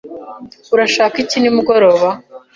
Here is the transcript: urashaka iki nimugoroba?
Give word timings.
urashaka 0.73 1.15
iki 1.23 1.37
nimugoroba? 1.39 2.07